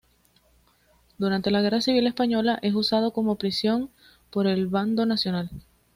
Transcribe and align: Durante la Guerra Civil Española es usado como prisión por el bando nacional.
Durante 1.19 1.51
la 1.51 1.61
Guerra 1.61 1.79
Civil 1.79 2.07
Española 2.07 2.57
es 2.63 2.73
usado 2.73 3.13
como 3.13 3.35
prisión 3.35 3.91
por 4.31 4.47
el 4.47 4.65
bando 4.65 5.05
nacional. 5.05 5.51